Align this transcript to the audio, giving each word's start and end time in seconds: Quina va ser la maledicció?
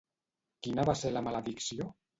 Quina 0.69 0.87
va 0.91 0.97
ser 1.03 1.15
la 1.15 1.25
maledicció? 1.29 1.93